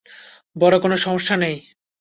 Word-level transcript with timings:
বড়ো 0.55 0.77
কোনো 0.79 0.95
সমস্যা 0.97 1.35
নেই। 1.35 1.57